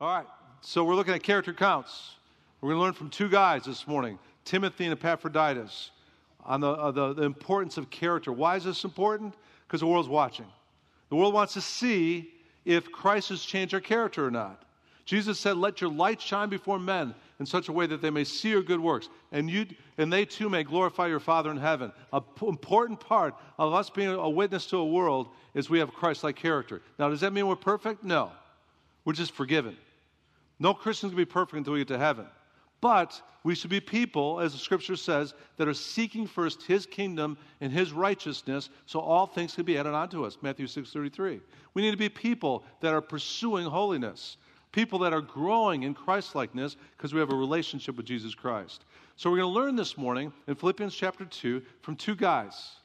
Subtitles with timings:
[0.00, 0.26] All right,
[0.62, 2.14] so we're looking at character counts.
[2.62, 5.90] We're going to learn from two guys this morning Timothy and Epaphroditus
[6.42, 8.32] on the, uh, the, the importance of character.
[8.32, 9.34] Why is this important?
[9.66, 10.46] Because the world's watching.
[11.10, 12.32] The world wants to see
[12.64, 14.62] if Christ has changed our character or not.
[15.04, 18.24] Jesus said, Let your light shine before men in such a way that they may
[18.24, 19.66] see your good works, and, you,
[19.98, 21.92] and they too may glorify your Father in heaven.
[22.14, 25.92] An p- important part of us being a witness to a world is we have
[25.92, 26.80] Christ like character.
[26.98, 28.02] Now, does that mean we're perfect?
[28.02, 28.32] No.
[29.04, 29.76] We're just forgiven.
[30.60, 32.26] No Christians can be perfect until we get to heaven.
[32.80, 37.36] But we should be people, as the scripture says, that are seeking first his kingdom
[37.60, 40.38] and his righteousness, so all things can be added onto us.
[40.40, 41.40] Matthew 6:33.
[41.74, 44.36] We need to be people that are pursuing holiness,
[44.72, 48.84] people that are growing in Christlikeness because we have a relationship with Jesus Christ.
[49.16, 52.76] So we're going to learn this morning in Philippians chapter 2 from two guys.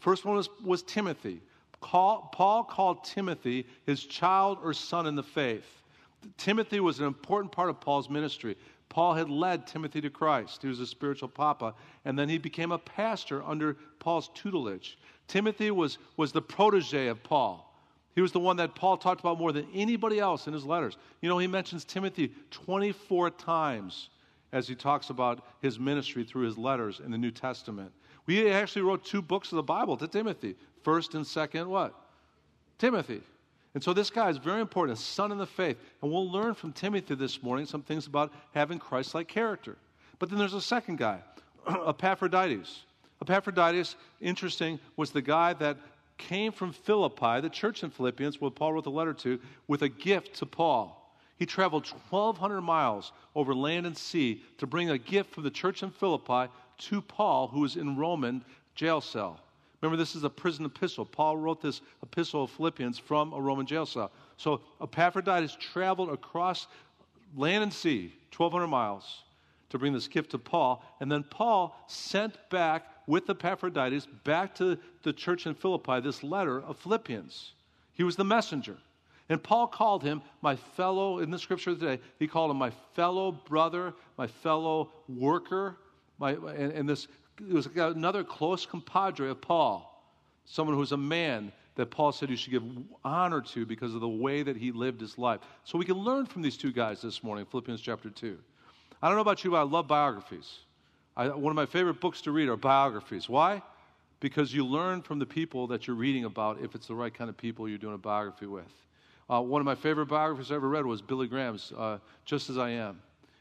[0.00, 1.42] First one was, was Timothy.
[1.80, 5.77] Paul called Timothy his child or son in the faith.
[6.36, 8.56] Timothy was an important part of Paul's ministry.
[8.88, 10.62] Paul had led Timothy to Christ.
[10.62, 11.74] He was a spiritual papa.
[12.04, 14.98] And then he became a pastor under Paul's tutelage.
[15.26, 17.64] Timothy was, was the protege of Paul.
[18.14, 20.96] He was the one that Paul talked about more than anybody else in his letters.
[21.20, 24.08] You know, he mentions Timothy 24 times
[24.52, 27.92] as he talks about his ministry through his letters in the New Testament.
[28.26, 30.56] We actually wrote two books of the Bible to Timothy.
[30.82, 31.94] First and second, what?
[32.78, 33.20] Timothy.
[33.78, 35.76] And so this guy is very important, a son in the faith.
[36.02, 39.76] And we'll learn from Timothy this morning some things about having Christ like character.
[40.18, 41.20] But then there's a second guy,
[41.86, 42.82] Epaphroditus.
[43.22, 45.76] Epaphroditus, interesting, was the guy that
[46.16, 49.88] came from Philippi, the church in Philippians, where Paul wrote the letter to, with a
[49.88, 51.14] gift to Paul.
[51.36, 55.84] He traveled 1,200 miles over land and sea to bring a gift from the church
[55.84, 59.38] in Philippi to Paul, who was in Roman jail cell.
[59.80, 61.04] Remember, this is a prison epistle.
[61.04, 64.10] Paul wrote this epistle of Philippians from a Roman jail cell.
[64.36, 66.66] So Epaphroditus traveled across
[67.36, 69.22] land and sea, 1,200 miles,
[69.70, 70.82] to bring this gift to Paul.
[71.00, 76.60] And then Paul sent back with Epaphroditus back to the church in Philippi this letter
[76.60, 77.52] of Philippians.
[77.94, 78.76] He was the messenger.
[79.28, 83.30] And Paul called him my fellow, in the scripture today, he called him my fellow
[83.32, 85.76] brother, my fellow worker.
[86.18, 87.06] My, and, and this
[87.40, 90.02] it was another close compadre of Paul,
[90.44, 92.64] someone who was a man that Paul said you should give
[93.04, 95.40] honor to because of the way that he lived his life.
[95.64, 98.36] So we can learn from these two guys this morning, Philippians chapter 2.
[99.00, 100.58] I don't know about you, but I love biographies.
[101.16, 103.28] I, one of my favorite books to read are biographies.
[103.28, 103.62] Why?
[104.18, 107.30] Because you learn from the people that you're reading about if it's the right kind
[107.30, 108.72] of people you're doing a biography with.
[109.30, 112.58] Uh, one of my favorite biographies I ever read was Billy Graham's uh, Just As
[112.58, 113.00] I Am.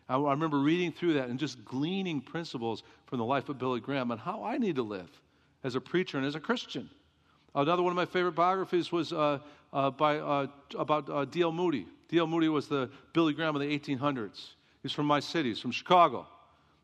[0.09, 3.79] I, I remember reading through that and just gleaning principles from the life of Billy
[3.79, 5.09] Graham and how I need to live
[5.63, 6.89] as a preacher and as a Christian.
[7.55, 9.39] Another one of my favorite biographies was uh,
[9.73, 10.47] uh, by, uh,
[10.77, 11.51] about uh, D.L.
[11.51, 11.87] Moody.
[12.09, 12.27] D.L.
[12.27, 14.49] Moody was the Billy Graham of the 1800s.
[14.83, 16.27] He's from my city, he's from Chicago.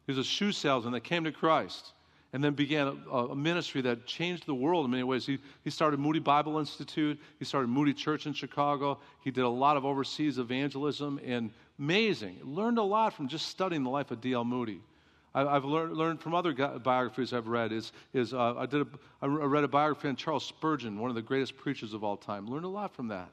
[0.05, 1.93] He was a shoe salesman that came to Christ
[2.33, 5.25] and then began a, a, ministry that changed the world in many ways.
[5.25, 9.49] He, he started Moody Bible Institute, he started Moody Church in Chicago, he did a
[9.49, 12.39] lot of overseas evangelism, and amazing.
[12.43, 14.45] Learned a lot from just studying the life of D.L.
[14.45, 14.81] Moody.
[15.35, 17.71] I, have learned, from other biographies I've read.
[17.71, 18.87] Is, is uh, I, did a,
[19.21, 22.47] I read a biography on Charles Spurgeon, one of the greatest preachers of all time.
[22.47, 23.29] Learned a lot from that.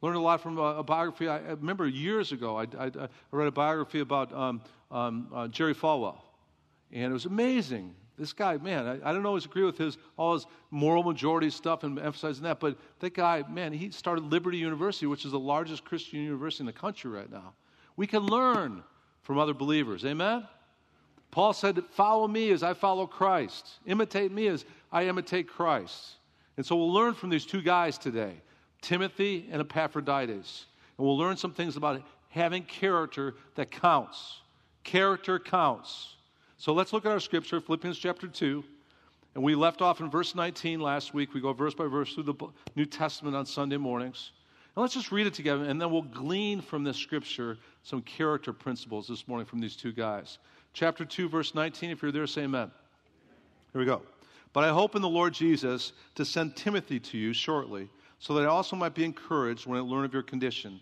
[0.00, 1.28] Learned a lot from a, a biography.
[1.28, 5.74] I, I, remember years ago, I, I, read a biography about um, um, uh, Jerry
[5.74, 6.18] Falwell,
[6.92, 7.94] and it was amazing.
[8.16, 12.00] This guy, man, I, don't always agree with his all his moral majority stuff and
[12.00, 16.18] emphasizing that, but that guy, man, he started Liberty University, which is the largest Christian
[16.18, 17.54] university in the country right now.
[17.98, 18.84] We can learn
[19.22, 20.04] from other believers.
[20.04, 20.46] Amen?
[21.32, 23.80] Paul said, Follow me as I follow Christ.
[23.86, 26.14] Imitate me as I imitate Christ.
[26.56, 28.34] And so we'll learn from these two guys today
[28.80, 30.66] Timothy and Epaphroditus.
[30.96, 32.00] And we'll learn some things about
[32.30, 34.42] having character that counts.
[34.84, 36.14] Character counts.
[36.56, 38.62] So let's look at our scripture, Philippians chapter 2.
[39.34, 41.34] And we left off in verse 19 last week.
[41.34, 42.34] We go verse by verse through the
[42.76, 44.30] New Testament on Sunday mornings.
[44.78, 49.08] Let's just read it together, and then we'll glean from this scripture some character principles
[49.08, 50.38] this morning from these two guys.
[50.72, 51.90] Chapter 2, verse 19.
[51.90, 52.70] If you're there, say amen.
[53.72, 54.02] Here we go.
[54.52, 57.88] But I hope in the Lord Jesus to send Timothy to you shortly,
[58.20, 60.80] so that I also might be encouraged when I learn of your condition.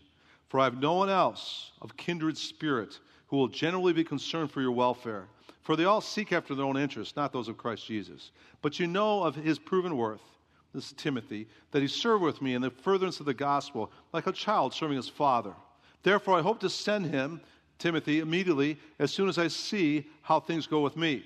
[0.51, 4.61] For I have no one else of kindred spirit who will generally be concerned for
[4.61, 5.25] your welfare.
[5.63, 8.31] For they all seek after their own interests, not those of Christ Jesus.
[8.61, 10.36] But you know of his proven worth
[10.77, 14.27] this is Timothy, that he serve with me in the furtherance of the gospel, like
[14.27, 15.55] a child serving his father.
[16.03, 17.41] Therefore, I hope to send him,
[17.79, 21.25] Timothy, immediately as soon as I see how things go with me.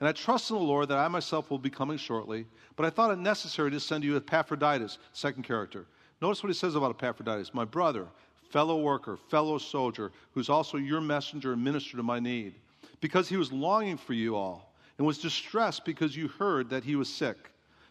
[0.00, 2.90] And I trust in the Lord that I myself will be coming shortly, but I
[2.90, 5.86] thought it necessary to send you Epaphroditus, second character.
[6.20, 8.08] Notice what he says about Epaphroditus, my brother,
[8.50, 12.54] fellow worker, fellow soldier, who's also your messenger and minister to my need,
[13.00, 16.96] because he was longing for you all and was distressed because you heard that he
[16.96, 17.50] was sick.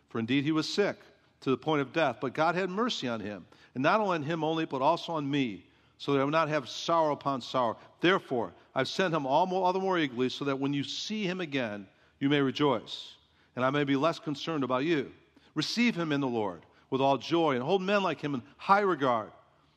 [0.10, 0.98] For indeed he was sick
[1.42, 4.24] to the point of death, but God had mercy on him, and not only on
[4.24, 5.66] him only, but also on me,
[5.98, 7.78] so that I would not have sorrow upon sorrow.
[8.02, 11.26] Therefore, I've sent him all, more, all the more eagerly, so that when you see
[11.26, 11.88] him again,
[12.20, 13.16] you may rejoice,
[13.56, 15.12] and I may be less concerned about you.
[15.56, 18.82] Receive him in the Lord with all joy, and hold men like him in high
[18.82, 19.32] regard,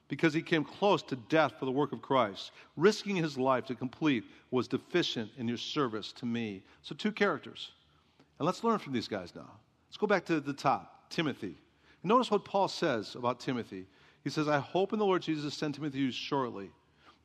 [0.08, 3.74] because he came close to death for the work of Christ, risking his life to
[3.74, 6.62] complete was deficient in your service to me.
[6.82, 7.72] So, two characters.
[8.38, 9.50] And let's learn from these guys now.
[9.92, 11.54] Let's go back to the top Timothy.
[12.02, 13.84] Notice what Paul says about Timothy.
[14.24, 16.70] He says, I hope in the Lord Jesus to send Timothy to you shortly.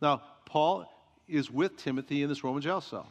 [0.02, 0.86] Now, Paul
[1.30, 3.08] is with Timothy in this Roman jail cell.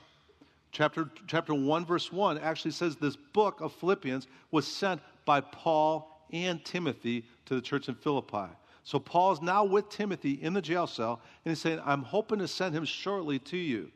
[0.73, 6.26] Chapter, chapter 1, verse 1 actually says this book of Philippians was sent by Paul
[6.35, 8.52] and Timothy to the church in Philippi.
[8.85, 12.41] So Paul is now with Timothy in the jail cell, and he's saying, I'm hoping
[12.41, 13.91] to send him shortly to you.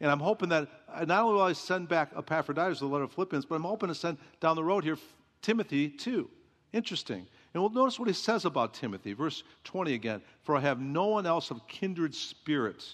[0.00, 3.12] And I'm hoping that uh, not only will I send back Epaphroditus, the letter of
[3.12, 4.98] Philippians, but I'm hoping to send down the road here
[5.42, 6.28] Timothy too.
[6.72, 7.26] Interesting.
[7.54, 9.14] And we'll notice what he says about Timothy.
[9.14, 10.20] Verse 20 again.
[10.42, 12.84] For I have no one else of kindred spirit.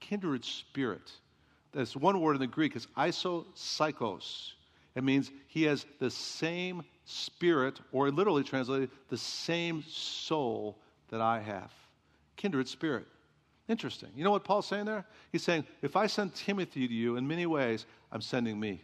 [0.00, 1.10] Kindred spirit.
[1.72, 4.52] That's one word in the Greek is isopsychos.
[4.94, 10.76] It means he has the same spirit, or literally translated, the same soul
[11.08, 11.72] that I have.
[12.36, 13.06] Kindred spirit.
[13.68, 14.10] Interesting.
[14.16, 15.04] You know what Paul's saying there?
[15.30, 18.82] He's saying, if I send Timothy to you in many ways, I'm sending me.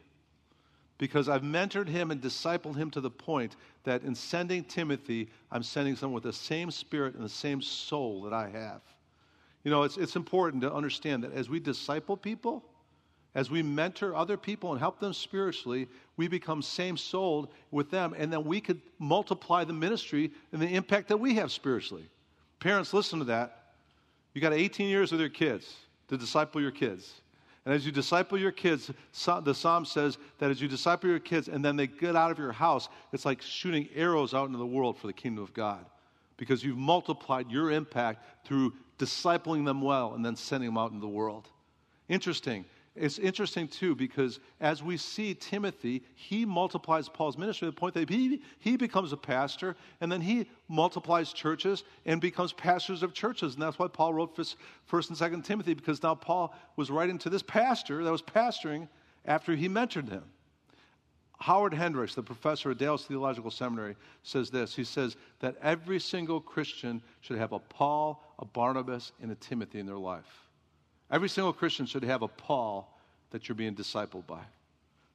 [0.98, 5.62] Because I've mentored him and discipled him to the point that in sending Timothy, I'm
[5.62, 8.80] sending someone with the same spirit and the same soul that I have.
[9.64, 12.64] You know, it's, it's important to understand that as we disciple people,
[13.34, 15.86] as we mentor other people and help them spiritually,
[16.16, 20.66] we become same souled with them, and then we could multiply the ministry and the
[20.66, 22.08] impact that we have spiritually.
[22.58, 23.57] Parents, listen to that.
[24.34, 25.74] You got 18 years with your kids
[26.08, 27.20] to disciple your kids.
[27.64, 28.90] And as you disciple your kids,
[29.44, 32.38] the psalm says that as you disciple your kids and then they get out of
[32.38, 35.84] your house, it's like shooting arrows out into the world for the kingdom of God
[36.38, 41.00] because you've multiplied your impact through discipling them well and then sending them out into
[41.00, 41.48] the world.
[42.08, 42.64] Interesting.
[43.00, 47.94] It's interesting, too, because as we see Timothy, he multiplies Paul's ministry to the point
[47.94, 53.14] that he, he becomes a pastor, and then he multiplies churches and becomes pastors of
[53.14, 53.54] churches.
[53.54, 54.56] And that's why Paul wrote 1st
[54.90, 58.88] and 2nd Timothy, because now Paul was writing to this pastor that was pastoring
[59.24, 60.24] after he mentored him.
[61.40, 63.94] Howard Hendricks, the professor at Dallas Theological Seminary,
[64.24, 64.74] says this.
[64.74, 69.78] He says that every single Christian should have a Paul, a Barnabas, and a Timothy
[69.78, 70.47] in their life.
[71.10, 72.92] Every single Christian should have a Paul
[73.30, 74.40] that you're being discipled by,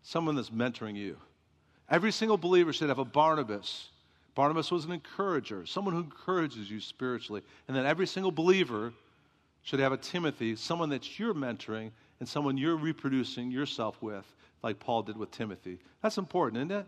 [0.01, 1.17] someone that's mentoring you.
[1.89, 3.89] Every single believer should have a Barnabas.
[4.35, 7.41] Barnabas was an encourager, someone who encourages you spiritually.
[7.67, 8.91] And then every single believer
[9.61, 14.25] should have a Timothy, someone that you're mentoring and someone you're reproducing yourself with,
[14.63, 15.77] like Paul did with Timothy.
[16.01, 16.87] That's important, isn't it?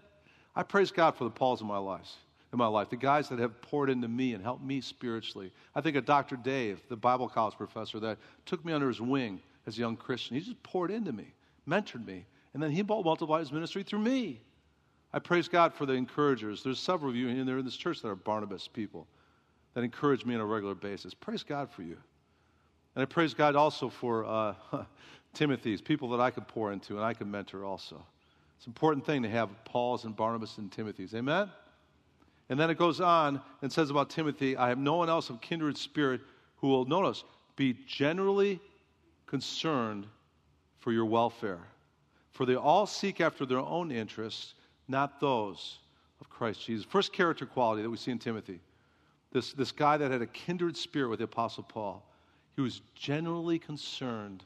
[0.55, 2.15] I praise God for the Pauls in my life
[2.55, 5.51] in my life, the guys that have poured into me and helped me spiritually.
[5.75, 6.37] I think of Dr.
[6.37, 10.35] Dave, the Bible college professor that took me under his wing as a young Christian.
[10.35, 11.33] He just poured into me,
[11.67, 14.39] mentored me, and then he multiplied his ministry through me.
[15.13, 16.63] I praise God for the encouragers.
[16.63, 19.07] There's several of you in there in this church that are Barnabas people
[19.73, 21.13] that encourage me on a regular basis.
[21.13, 21.97] Praise God for you.
[22.95, 24.55] And I praise God also for uh,
[25.33, 28.01] Timothy's, people that I could pour into and I could mentor also.
[28.57, 31.13] It's an important thing to have Paul's and Barnabas and Timothy's.
[31.13, 31.49] Amen?
[32.49, 35.41] And then it goes on and says about Timothy, I have no one else of
[35.41, 36.21] kindred spirit
[36.57, 37.23] who will, notice,
[37.55, 38.59] be generally
[39.25, 40.05] concerned
[40.79, 41.61] for your welfare.
[42.31, 44.53] For they all seek after their own interests,
[44.87, 45.79] not those
[46.21, 46.85] of Christ Jesus.
[46.85, 48.59] First character quality that we see in Timothy
[49.35, 52.01] this, this guy that had a kindred spirit with the Apostle Paul,
[52.55, 54.45] he was generally concerned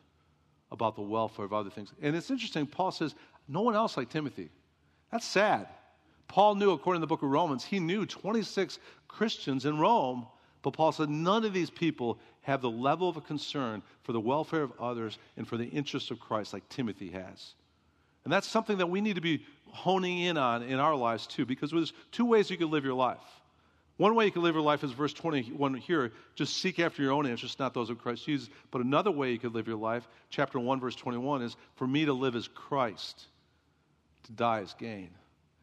[0.71, 1.93] about the welfare of other things.
[2.01, 3.13] And it's interesting, Paul says,
[3.47, 4.49] no one else like Timothy.
[5.11, 5.67] That's sad.
[6.29, 10.27] Paul knew, according to the book of Romans, he knew 26 Christians in Rome,
[10.61, 14.19] but Paul said none of these people have the level of a concern for the
[14.19, 17.53] welfare of others and for the interests of Christ like Timothy has.
[18.23, 21.45] And that's something that we need to be honing in on in our lives too,
[21.45, 23.17] because there's two ways you can live your life.
[23.97, 27.11] One way you can live your life is verse 21 here just seek after your
[27.11, 28.49] own interests, not those of Christ Jesus.
[28.69, 32.05] But another way you could live your life, chapter 1, verse 21, is for me
[32.05, 33.25] to live as Christ,
[34.23, 35.09] to die as gain.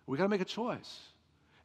[0.06, 1.00] We got to make a choice.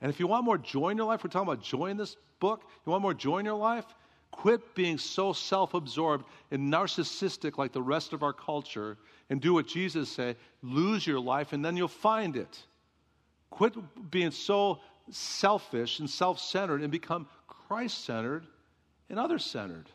[0.01, 2.15] And if you want more joy in your life, we're talking about joy in this
[2.39, 2.63] book.
[2.85, 3.85] You want more joy in your life?
[4.31, 8.97] Quit being so self absorbed and narcissistic like the rest of our culture
[9.29, 12.63] and do what Jesus said lose your life and then you'll find it.
[13.49, 13.73] Quit
[14.09, 14.79] being so
[15.09, 18.45] selfish and self centered and become Christ centered
[19.09, 19.89] and other centered.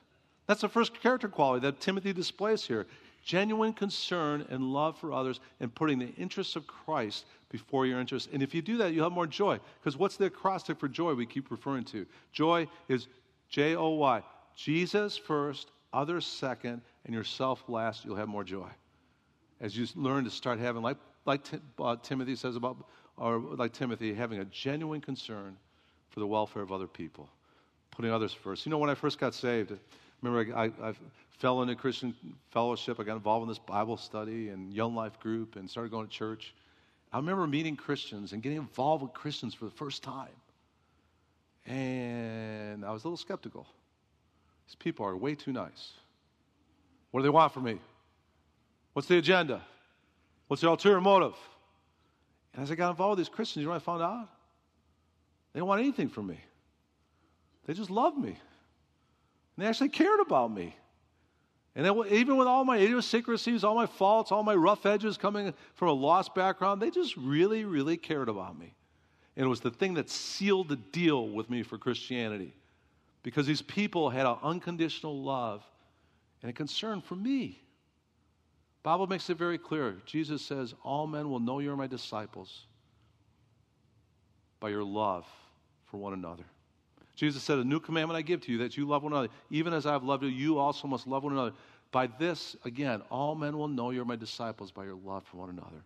[0.47, 2.87] That's the first character quality that Timothy displays here
[3.27, 8.29] genuine concern and love for others and putting the interests of Christ before your interests.
[8.33, 9.59] And if you do that, you'll have more joy.
[9.81, 12.07] Because what's the acrostic for joy we keep referring to?
[12.33, 13.09] Joy is
[13.51, 14.23] J O Y.
[14.55, 18.05] Jesus first, others second, and yourself last.
[18.05, 18.69] You'll have more joy.
[19.61, 21.43] As you learn to start having, like, like
[21.79, 22.77] uh, Timothy says about,
[23.17, 25.57] or like Timothy, having a genuine concern
[26.11, 27.29] for the welfare of other people,
[27.91, 28.67] putting others first.
[28.67, 29.73] You know, when I first got saved,
[30.23, 30.95] remember I, I,
[31.39, 32.15] fell into Christian
[32.51, 32.99] fellowship.
[32.99, 36.13] I got involved in this Bible study and young life group and started going to
[36.13, 36.55] church.
[37.13, 40.29] I remember meeting Christians and getting involved with Christians for the first time.
[41.67, 43.67] And I was a little skeptical.
[44.67, 45.93] These people are way too nice.
[47.11, 47.79] What do they want from me?
[48.93, 49.63] What's the agenda?
[50.49, 51.35] What's the ulterior motive?
[52.55, 54.29] And as I got involved with these Christians, you know what I found out?
[55.53, 56.41] They didn't want anything from me.
[57.67, 58.39] They just loved me.
[59.57, 60.77] And they actually cared about me.
[61.75, 65.89] And even with all my idiosyncrasies, all my faults, all my rough edges coming from
[65.89, 68.75] a lost background, they just really, really cared about me.
[69.37, 72.55] And it was the thing that sealed the deal with me for Christianity.
[73.23, 75.63] Because these people had an unconditional love
[76.41, 77.61] and a concern for me.
[78.83, 79.97] Bible makes it very clear.
[80.07, 82.67] Jesus says, All men will know you're my disciples
[84.61, 85.27] by your love
[85.87, 86.45] for one another.
[87.17, 89.29] Jesus said, A new commandment I give to you, that you love one another.
[89.51, 91.53] Even as I've loved you, you also must love one another.
[91.91, 95.51] By this, again, all men will know you're my disciples by your love for one
[95.51, 95.83] another.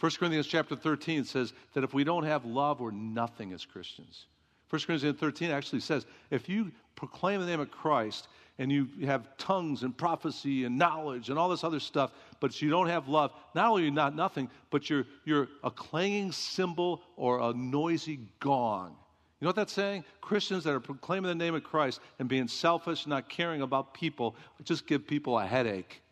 [0.00, 4.26] 1 Corinthians chapter 13 says that if we don't have love, we're nothing as Christians.
[4.70, 8.28] 1 Corinthians 13 actually says if you proclaim the name of Christ
[8.58, 12.70] and you have tongues and prophecy and knowledge and all this other stuff, but you
[12.70, 17.02] don't have love, not only are you not nothing, but you're, you're a clanging cymbal
[17.16, 18.96] or a noisy gong.
[19.40, 20.04] You know what that's saying?
[20.20, 24.36] Christians that are proclaiming the name of Christ and being selfish, not caring about people,
[24.62, 26.02] just give people a headache.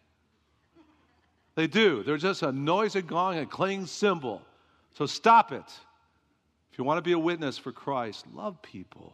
[1.55, 2.03] They do.
[2.03, 4.43] They're just a noisy gong, a clanging cymbal.
[4.95, 5.65] So stop it.
[6.73, 9.13] If you want to be a witness for Christ, love people.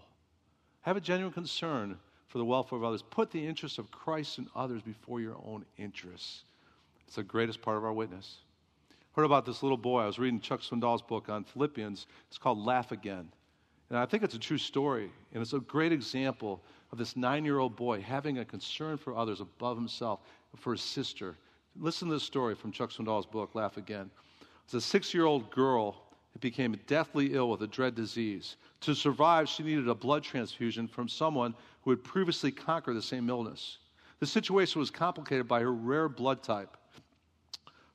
[0.82, 1.98] Have a genuine concern
[2.28, 3.02] for the welfare of others.
[3.02, 6.44] Put the interests of Christ and others before your own interests.
[7.06, 8.38] It's the greatest part of our witness.
[9.12, 10.02] Heard about this little boy.
[10.02, 12.06] I was reading Chuck Swindoll's book on Philippians.
[12.28, 13.28] It's called Laugh Again.
[13.90, 15.10] And I think it's a true story.
[15.32, 19.16] And it's a great example of this nine year old boy having a concern for
[19.16, 20.20] others above himself,
[20.56, 21.36] for his sister.
[21.76, 24.10] Listen to this story from Chuck Swindoll's book, Laugh Again.
[24.64, 26.02] It's a six year old girl
[26.32, 28.56] who became deathly ill with a dread disease.
[28.82, 33.30] To survive, she needed a blood transfusion from someone who had previously conquered the same
[33.30, 33.78] illness.
[34.20, 36.76] The situation was complicated by her rare blood type.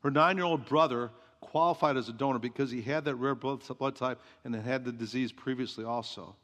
[0.01, 1.11] Her nine year old brother
[1.53, 3.61] qualified as a donor because he had that rare blood
[3.95, 6.35] type and had had the disease previously also.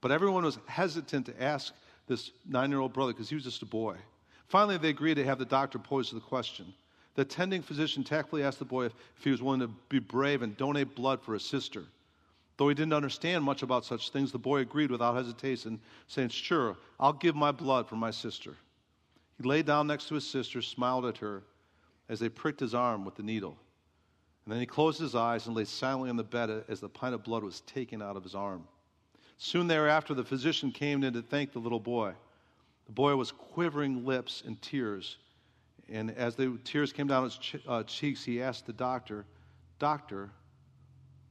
[0.00, 1.74] But everyone was hesitant to ask
[2.06, 3.96] this nine year old brother because he was just a boy.
[4.46, 6.72] Finally, they agreed to have the doctor pose the question.
[7.16, 10.42] The attending physician tactfully asked the boy if, if he was willing to be brave
[10.42, 11.82] and donate blood for his sister.
[12.56, 16.76] Though he didn't understand much about such things, the boy agreed without hesitation, saying, Sure,
[17.00, 18.54] I'll give my blood for my sister.
[19.38, 21.42] He lay down next to his sister, smiled at her
[22.08, 23.56] as they pricked his arm with the needle.
[24.44, 27.14] And then he closed his eyes and lay silently on the bed as the pint
[27.14, 28.66] of blood was taken out of his arm.
[29.38, 32.12] Soon thereafter, the physician came in to thank the little boy.
[32.86, 35.18] The boy was quivering lips and tears.
[35.88, 39.26] And as the tears came down his ch- uh, cheeks, he asked the doctor,
[39.78, 40.30] Doctor,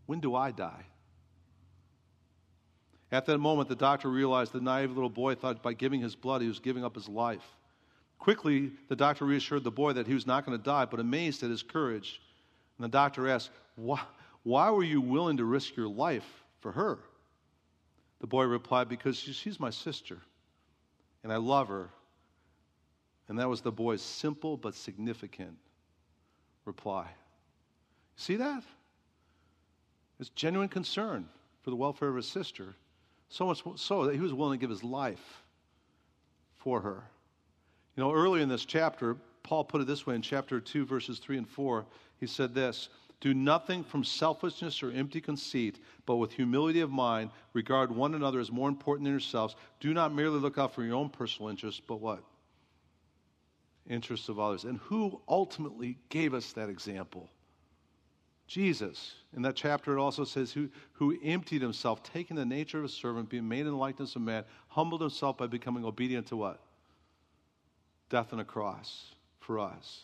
[0.06, 0.86] when do I die?
[3.12, 6.42] At that moment, the doctor realized the naive little boy thought by giving his blood,
[6.42, 7.44] he was giving up his life.
[8.20, 11.44] Quickly, the doctor reassured the boy that he was not going to die, but amazed
[11.44, 12.22] at his courage,
[12.82, 14.02] and the doctor asked, why,
[14.42, 16.26] why were you willing to risk your life
[16.62, 16.98] for her?
[18.22, 20.18] The boy replied, Because she's my sister,
[21.24, 21.90] and I love her.
[23.28, 25.60] And that was the boy's simple but significant
[26.66, 27.06] reply.
[28.16, 28.64] See that?
[30.20, 31.30] It's genuine concern
[31.62, 32.74] for the welfare of his sister.
[33.30, 35.44] So much so that he was willing to give his life
[36.58, 37.04] for her.
[37.96, 39.18] You know, earlier in this chapter,
[39.52, 41.86] Paul put it this way in chapter 2, verses 3 and 4.
[42.22, 42.88] He said this
[43.20, 48.40] Do nothing from selfishness or empty conceit, but with humility of mind, regard one another
[48.40, 49.58] as more important than yourselves.
[49.82, 52.24] Do not merely look out for your own personal interests, but what?
[53.90, 54.64] Interests of others.
[54.64, 57.30] And who ultimately gave us that example?
[58.48, 59.16] Jesus.
[59.36, 62.88] In that chapter, it also says, who, who emptied himself, taking the nature of a
[62.88, 66.62] servant, being made in the likeness of man, humbled himself by becoming obedient to what?
[68.10, 70.02] Death on a cross for us.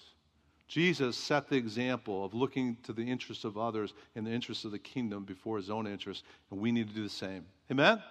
[0.68, 4.72] Jesus set the example of looking to the interests of others and the interests of
[4.72, 7.46] the kingdom before his own interests, and we need to do the same.
[7.72, 8.04] Amen?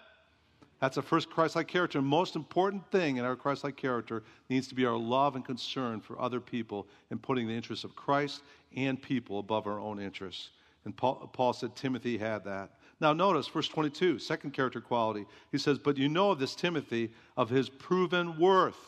[0.80, 2.00] That's a first Christ like character.
[2.00, 6.00] Most important thing in our Christ like character needs to be our love and concern
[6.00, 8.42] for other people and putting the interests of Christ
[8.74, 10.50] and people above our own interests.
[10.84, 12.70] And Paul, Paul said Timothy had that.
[13.00, 15.26] Now, notice verse 22, second character quality.
[15.52, 18.78] He says, But you know of this Timothy, of his proven worth.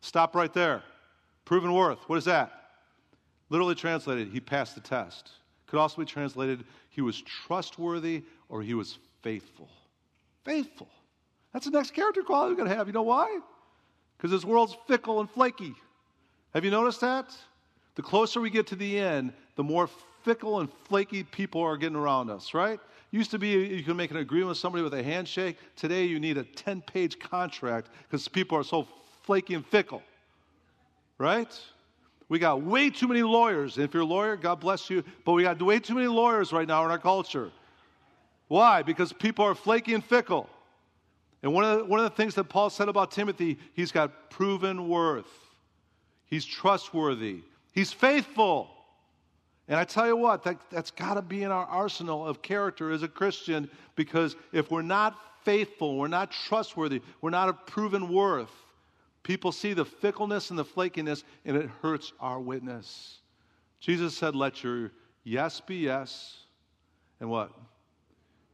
[0.00, 0.82] Stop right there.
[1.48, 2.00] Proven worth.
[2.08, 2.52] What is that?
[3.48, 5.30] Literally translated, he passed the test.
[5.66, 9.70] Could also be translated, he was trustworthy or he was faithful.
[10.44, 10.88] Faithful.
[11.54, 12.86] That's the next character quality we're going to have.
[12.86, 13.40] You know why?
[14.18, 15.74] Because this world's fickle and flaky.
[16.52, 17.34] Have you noticed that?
[17.94, 19.88] The closer we get to the end, the more
[20.24, 22.78] fickle and flaky people are getting around us, right?
[23.10, 25.56] Used to be you could make an agreement with somebody with a handshake.
[25.76, 28.86] Today you need a 10 page contract because people are so
[29.22, 30.02] flaky and fickle,
[31.18, 31.60] right?
[32.28, 33.78] We got way too many lawyers.
[33.78, 36.68] If you're a lawyer, God bless you, but we got way too many lawyers right
[36.68, 37.50] now in our culture.
[38.48, 38.82] Why?
[38.82, 40.48] Because people are flaky and fickle.
[41.42, 44.30] And one of, the, one of the things that Paul said about Timothy, he's got
[44.30, 45.26] proven worth.
[46.26, 47.42] He's trustworthy.
[47.72, 48.70] He's faithful.
[49.68, 52.90] And I tell you what, that, that's got to be in our arsenal of character
[52.90, 58.12] as a Christian because if we're not faithful, we're not trustworthy, we're not a proven
[58.12, 58.50] worth,
[59.28, 63.18] people see the fickleness and the flakiness and it hurts our witness.
[63.78, 64.90] Jesus said, Let your
[65.22, 66.44] yes be yes
[67.20, 67.52] and what?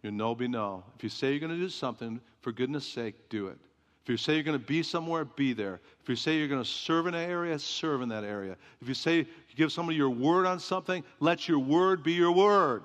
[0.03, 0.83] Your no be no.
[0.97, 3.57] If you say you're going to do something, for goodness sake, do it.
[4.03, 5.81] If you say you're going to be somewhere, be there.
[6.03, 8.57] If you say you're going to serve in an area, serve in that area.
[8.83, 12.33] If you say you give somebody your word on something, let your word be your
[12.33, 12.83] word.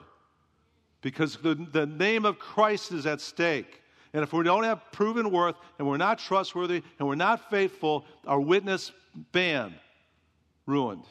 [1.01, 3.78] Because the, the name of Christ is at stake.
[4.13, 8.05] And if we don't have proven worth and we're not trustworthy and we're not faithful,
[8.25, 8.91] our witness,
[9.31, 9.75] bam,
[10.65, 11.03] ruined.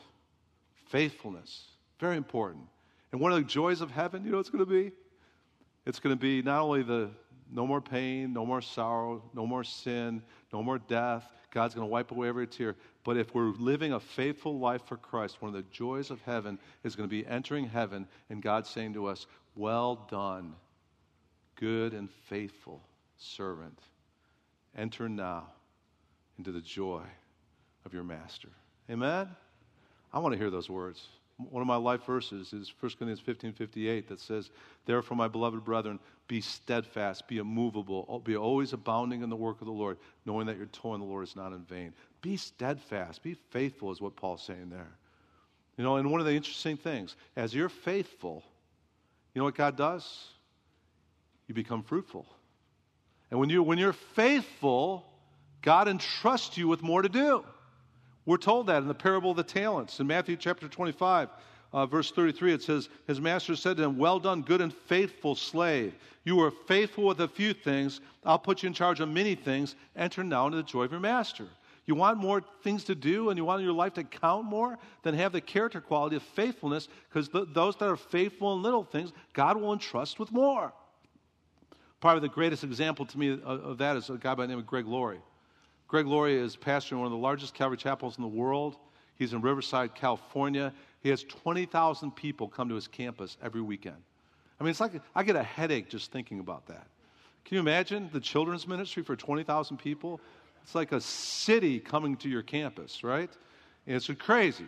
[0.87, 1.65] Faithfulness,
[2.01, 2.65] very important.
[3.13, 4.93] And one of the joys of heaven, you know it's going to be?
[5.87, 7.11] It's going to be not only the
[7.51, 11.31] no more pain, no more sorrow, no more sin, no more death.
[11.51, 12.77] God's going to wipe away every tear.
[13.05, 16.59] But if we're living a faithful life for Christ, one of the joys of heaven
[16.85, 20.55] is going to be entering heaven and God saying to us, Well done,
[21.59, 22.81] good and faithful
[23.19, 23.79] servant.
[24.77, 25.45] Enter now
[26.39, 27.03] into the joy
[27.85, 28.49] of your master.
[28.91, 29.29] Amen?
[30.13, 31.07] I want to hear those words.
[31.37, 34.51] One of my life verses is 1 Corinthians 15 58 that says,
[34.87, 39.67] Therefore, my beloved brethren, be steadfast, be immovable, be always abounding in the work of
[39.67, 41.93] the Lord, knowing that your toil in the Lord is not in vain.
[42.23, 44.91] Be steadfast, be faithful, is what Paul's saying there.
[45.77, 48.43] You know, and one of the interesting things, as you're faithful,
[49.33, 50.31] you know what God does?
[51.49, 52.27] You become fruitful.
[53.31, 55.05] And when, you, when you're faithful,
[55.63, 57.45] God entrusts you with more to do.
[58.27, 59.99] We're told that in the parable of the talents.
[60.01, 61.31] In Matthew chapter 25,
[61.73, 65.35] uh, verse 33, it says, His master said to him, Well done, good and faithful
[65.35, 65.95] slave.
[66.25, 68.01] You were faithful with a few things.
[68.25, 69.75] I'll put you in charge of many things.
[69.97, 71.47] Enter now into the joy of your master.
[71.87, 74.79] You want more things to do and you want your life to count more?
[75.03, 78.85] Then have the character quality of faithfulness because th- those that are faithful in little
[78.85, 80.71] things, God will entrust with more.
[82.01, 84.59] Probably the greatest example to me of, of that is a guy by the name
[84.59, 85.21] of Greg Laurie.
[85.89, 88.77] Greg Laurie is pastor in one of the largest Calvary chapels in the world.
[89.17, 90.73] He's in Riverside, California.
[91.01, 93.97] He has 20,000 people come to his campus every weekend.
[94.61, 96.87] I mean, it's like I get a headache just thinking about that.
[97.45, 100.21] Can you imagine the children's ministry for 20,000 people?
[100.63, 103.31] It's like a city coming to your campus, right?
[103.87, 104.67] It's crazy.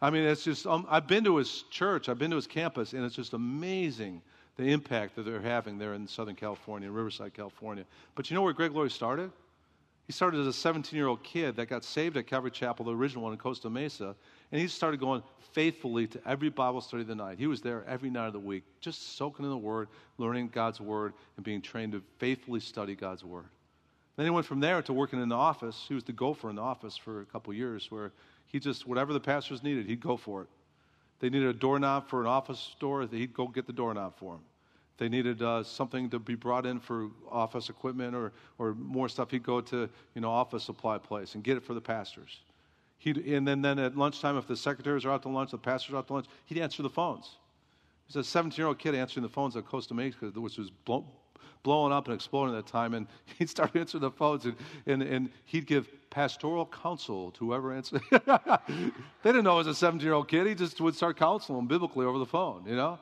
[0.00, 2.92] I mean, it's just, um, I've been to his church, I've been to his campus,
[2.92, 4.22] and it's just amazing
[4.56, 7.84] the impact that they're having there in Southern California, Riverside, California.
[8.14, 9.30] But you know where Greg Laurie started?
[10.06, 12.94] He started as a 17 year old kid that got saved at Calvary Chapel, the
[12.94, 14.14] original one in Costa Mesa,
[14.52, 17.38] and he started going faithfully to every Bible study of the night.
[17.38, 19.88] He was there every night of the week, just soaking in the Word,
[20.18, 23.46] learning God's Word, and being trained to faithfully study God's Word.
[24.16, 25.84] Then he went from there to working in the office.
[25.88, 28.12] He was the gopher in the office for a couple years, where
[28.46, 30.48] he just, whatever the pastors needed, he'd go for it.
[31.18, 34.44] They needed a doorknob for an office door, he'd go get the doorknob for them
[34.98, 39.30] they needed uh, something to be brought in for office equipment or, or more stuff,
[39.30, 42.40] he'd go to you know office supply place and get it for the pastors.
[42.98, 45.92] He'd, and then, then at lunchtime, if the secretaries are out to lunch, the pastors
[45.92, 47.36] are out to lunch, he'd answer the phones.
[48.06, 50.70] He's a 17 year old kid answering the phones at Costa Mesa, which was
[51.66, 52.94] blowing up and exploding at that time.
[52.94, 54.54] And he'd start answering the phones and,
[54.86, 58.02] and, and he'd give pastoral counsel to whoever answered.
[58.10, 58.20] they
[59.24, 60.46] didn't know he was a 17 year old kid.
[60.46, 63.00] He just would start counseling biblically over the phone, you know?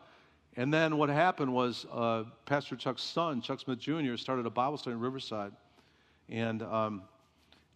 [0.57, 4.79] And then what happened was uh, Pastor Chuck's son, Chuck Smith Jr., started a Bible
[4.79, 5.53] study in Riverside.
[6.31, 7.03] And um,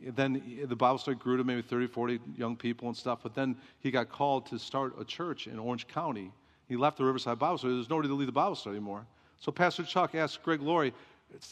[0.00, 3.18] then the Bible study grew to maybe 30, 40 young people and stuff.
[3.22, 6.32] But then he got called to start a church in Orange County.
[6.66, 7.74] He left the Riverside Bible study.
[7.74, 9.06] There's nobody to lead the Bible study anymore.
[9.40, 10.92] So Pastor Chuck asked Greg Laurie,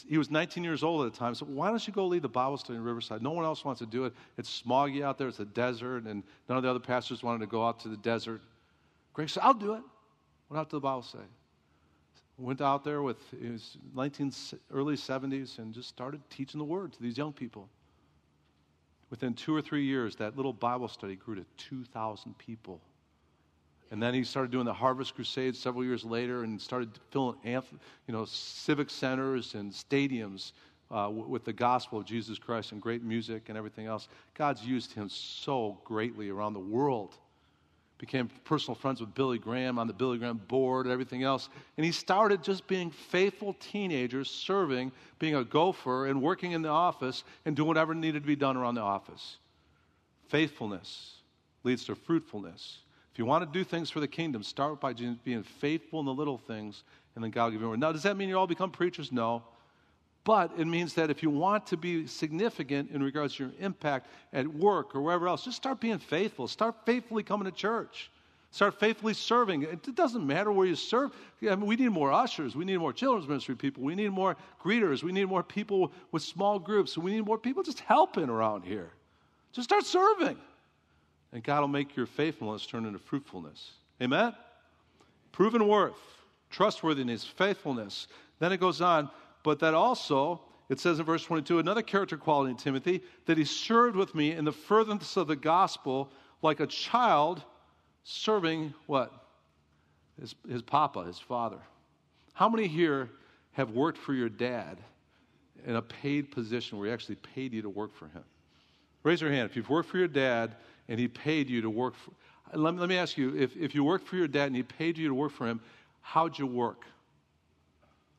[0.07, 1.35] he was 19 years old at the time.
[1.35, 3.21] So why don't you go lead the Bible study in Riverside?
[3.21, 4.13] No one else wants to do it.
[4.37, 5.27] It's smoggy out there.
[5.27, 7.97] It's a desert, and none of the other pastors wanted to go out to the
[7.97, 8.41] desert.
[9.13, 9.83] Greg said, "I'll do it."
[10.49, 11.27] Went out to the Bible study.
[12.37, 14.31] Went out there with his 19
[14.71, 17.69] early 70s and just started teaching the Word to these young people.
[19.09, 22.81] Within two or three years, that little Bible study grew to 2,000 people.
[23.91, 27.61] And then he started doing the Harvest Crusade several years later and started filling you
[28.09, 30.51] know, civic centers and stadiums
[30.91, 34.07] uh, with the gospel of Jesus Christ and great music and everything else.
[34.33, 37.15] God's used him so greatly around the world.
[37.97, 41.49] Became personal friends with Billy Graham on the Billy Graham board and everything else.
[41.77, 46.69] And he started just being faithful teenagers, serving, being a gopher, and working in the
[46.69, 49.37] office and doing whatever needed to be done around the office.
[50.27, 51.15] Faithfulness
[51.63, 52.79] leads to fruitfulness.
[53.17, 56.13] If you want to do things for the kingdom, start by being faithful in the
[56.13, 56.83] little things,
[57.15, 57.75] and then God will give you more.
[57.75, 59.11] Now, does that mean you all become preachers?
[59.11, 59.41] No.
[60.23, 64.05] But it means that if you want to be significant in regards to your impact
[64.33, 66.47] at work or wherever else, just start being faithful.
[66.47, 68.11] Start faithfully coming to church.
[68.51, 69.63] Start faithfully serving.
[69.63, 71.09] It doesn't matter where you serve.
[71.41, 72.55] I mean, we need more ushers.
[72.55, 73.81] We need more children's ministry people.
[73.81, 75.01] We need more greeters.
[75.01, 76.95] We need more people with small groups.
[76.99, 78.91] We need more people just helping around here.
[79.53, 80.37] Just start serving.
[81.33, 83.71] And God will make your faithfulness turn into fruitfulness.
[84.01, 84.33] Amen?
[85.31, 85.97] Proven worth,
[86.49, 88.07] trustworthiness, faithfulness.
[88.39, 89.09] Then it goes on,
[89.43, 93.45] but that also, it says in verse 22, another character quality in Timothy, that he
[93.45, 96.11] served with me in the furtherance of the gospel
[96.41, 97.43] like a child
[98.03, 99.11] serving what?
[100.19, 101.59] His, his papa, his father.
[102.33, 103.09] How many here
[103.51, 104.77] have worked for your dad
[105.65, 108.23] in a paid position where he actually paid you to work for him?
[109.03, 110.55] Raise your hand if you've worked for your dad
[110.89, 112.11] and he paid you to work for
[112.53, 114.63] let me, let me ask you if, if you worked for your dad and he
[114.63, 115.59] paid you to work for him,
[116.01, 116.85] how'd you work?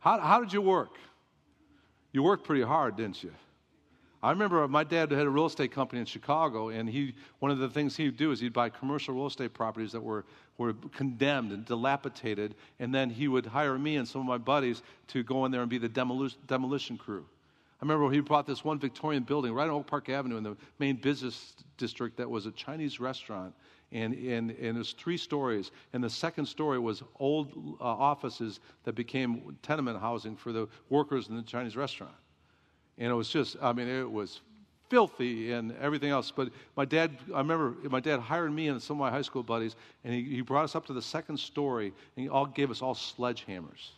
[0.01, 0.91] How, how did you work?
[2.13, 3.33] You worked pretty hard, didn't you?
[4.23, 7.59] I remember my dad had a real estate company in Chicago, and he one of
[7.59, 10.25] the things he'd do is he'd buy commercial real estate properties that were,
[10.57, 14.83] were condemned and dilapidated, and then he would hire me and some of my buddies
[15.09, 17.25] to go in there and be the demolition, demolition crew.
[17.81, 20.57] I remember he bought this one Victorian building right on Oak Park Avenue in the
[20.81, 23.55] main business district that was a Chinese restaurant.
[23.93, 25.71] And, and, and it was three stories.
[25.93, 31.29] And the second story was old uh, offices that became tenement housing for the workers
[31.29, 32.15] in the Chinese restaurant.
[32.99, 34.41] And it was just, I mean, it was
[34.91, 36.33] filthy and everything else.
[36.33, 39.43] But my dad, I remember my dad hired me and some of my high school
[39.43, 42.71] buddies, and he, he brought us up to the second story, and he all gave
[42.71, 43.91] us all sledgehammers.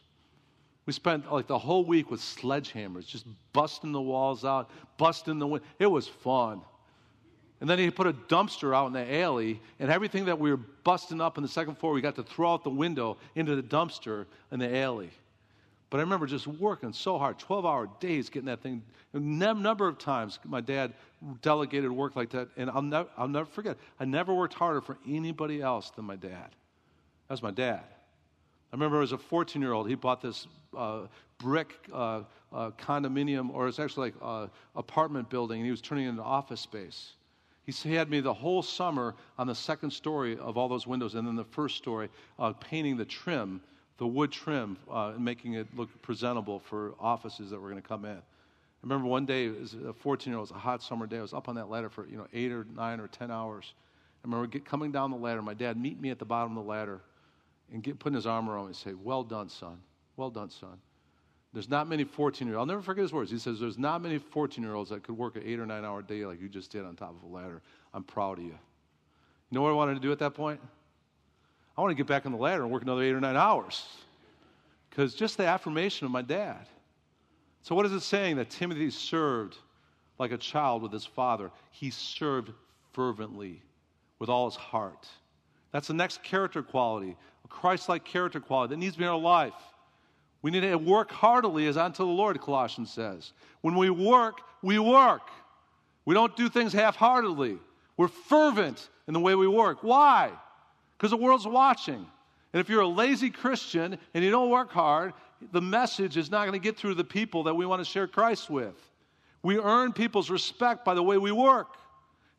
[0.86, 5.46] We spent like the whole week with sledgehammers, just busting the walls out, busting the
[5.46, 5.66] window.
[5.78, 6.62] It was fun.
[7.60, 10.60] And then he put a dumpster out in the alley, and everything that we were
[10.82, 13.62] busting up in the second floor, we got to throw out the window into the
[13.62, 15.10] dumpster in the alley.
[15.90, 18.82] But I remember just working so hard, 12 hour days getting that thing.
[19.12, 20.94] A number of times my dad
[21.42, 23.76] delegated work like that, and I'll, never, I'll never forget.
[23.98, 26.50] I never worked harder for anybody else than my dad.
[27.28, 27.82] That was my dad.
[28.72, 31.02] I remember as a 14 year old, he bought this uh,
[31.38, 36.06] brick uh, uh, condominium, or it's actually like uh, apartment building, and he was turning
[36.06, 37.12] it into office space.
[37.66, 41.26] He had me the whole summer on the second story of all those windows, and
[41.26, 43.60] then the first story, uh, painting the trim,
[43.98, 47.88] the wood trim, uh, and making it look presentable for offices that were going to
[47.88, 48.16] come in.
[48.16, 51.18] I remember one day, as a 14 year old, it was a hot summer day.
[51.18, 53.74] I was up on that ladder for you know eight or nine or 10 hours.
[54.24, 56.68] I remember coming down the ladder, my dad meet me at the bottom of the
[56.68, 57.00] ladder
[57.72, 59.78] and get, putting his arm around me and say, Well done, son.
[60.16, 60.78] Well done, son.
[61.52, 62.62] There's not many 14 year olds.
[62.62, 63.30] I'll never forget his words.
[63.30, 65.84] He says, There's not many 14 year olds that could work an eight or nine
[65.84, 67.62] hour day like you just did on top of a ladder.
[67.92, 68.50] I'm proud of you.
[68.50, 70.60] You know what I wanted to do at that point?
[71.76, 73.84] I want to get back on the ladder and work another eight or nine hours.
[74.88, 76.66] Because just the affirmation of my dad.
[77.62, 78.36] So, what is it saying?
[78.36, 79.56] That Timothy served
[80.18, 81.50] like a child with his father.
[81.70, 82.52] He served
[82.92, 83.62] fervently
[84.18, 85.08] with all his heart.
[85.72, 89.10] That's the next character quality, a Christ like character quality that needs to be in
[89.10, 89.54] our life.
[90.42, 93.32] We need to work heartily as unto the Lord, Colossians says.
[93.60, 95.28] When we work, we work.
[96.04, 97.58] We don't do things half heartedly.
[97.96, 99.82] We're fervent in the way we work.
[99.82, 100.30] Why?
[100.96, 102.06] Because the world's watching.
[102.52, 105.12] And if you're a lazy Christian and you don't work hard,
[105.52, 107.84] the message is not going to get through to the people that we want to
[107.84, 108.74] share Christ with.
[109.42, 111.76] We earn people's respect by the way we work.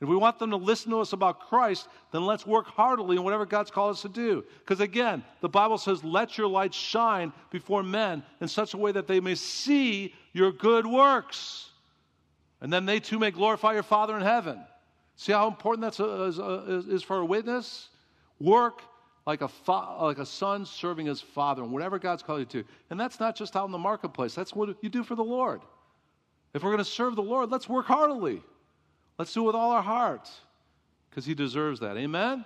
[0.02, 3.24] If we want them to listen to us about Christ, then let's work heartily in
[3.24, 4.44] whatever God's called us to do.
[4.60, 8.92] Because again, the Bible says, let your light shine before men in such a way
[8.92, 11.70] that they may see your good works.
[12.62, 14.60] And then they too may glorify your Father in heaven.
[15.18, 17.90] See how important that uh, uh, is, is for a witness?
[18.40, 18.82] Work
[19.28, 22.64] like a, fa- like a son serving his father and whatever God's called you to.
[22.90, 25.62] And that's not just out in the marketplace, that's what you do for the Lord.
[26.56, 28.42] If we're going to serve the Lord, let's work heartily.
[29.18, 30.42] Let's do it with all our hearts
[31.10, 31.98] because he deserves that.
[31.98, 32.46] Amen?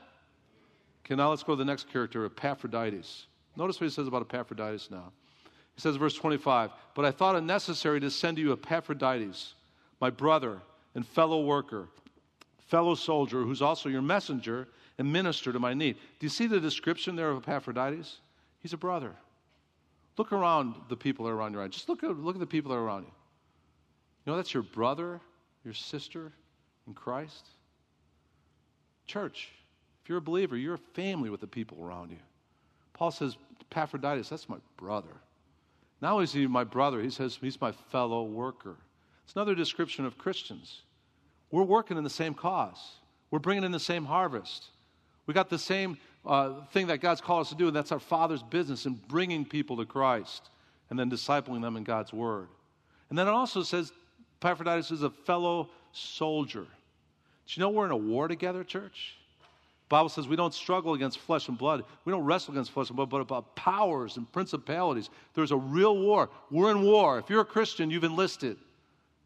[1.06, 3.28] Okay, now let's go to the next character, Epaphroditus.
[3.56, 5.12] Notice what he says about Epaphroditus now.
[5.76, 9.54] He says, verse 25, But I thought it necessary to send to you Epaphroditus,
[10.02, 10.60] my brother
[10.96, 11.88] and fellow worker,
[12.58, 15.96] fellow soldier, who's also your messenger and minister to my need.
[16.20, 18.20] Do you see the description there of Epaphroditus?
[18.62, 19.12] He's a brother.
[20.18, 21.68] Look around the people that are around you.
[21.68, 23.12] Just look at, look at the people that are around you.
[24.26, 25.20] You know, that's your brother,
[25.64, 26.32] your sister
[26.88, 27.48] in Christ.
[29.08, 29.50] Church,
[30.04, 32.18] if you're a believer, you're a family with the people around you.
[32.94, 33.38] Paul says,
[33.72, 35.10] Epaphroditus, that's my brother.
[36.02, 38.76] Not only is he my brother, he says he's my fellow worker.
[39.24, 40.82] It's another description of Christians.
[41.52, 42.80] We're working in the same cause,
[43.32, 44.66] we're bringing in the same harvest.
[45.28, 48.00] We got the same uh, thing that God's called us to do, and that's our
[48.00, 50.50] Father's business in bringing people to Christ
[50.90, 52.48] and then discipling them in God's Word.
[53.10, 53.92] And then it also says
[54.42, 56.62] Epaphroditus is a fellow soldier.
[57.48, 59.16] Do you know we're in a war together, church?
[59.88, 61.84] The Bible says we don't struggle against flesh and blood.
[62.06, 65.10] We don't wrestle against flesh and blood, but about powers and principalities.
[65.36, 66.30] There's a real war.
[66.50, 67.20] We're in war.
[67.20, 68.58] If you're a Christian, you've enlisted.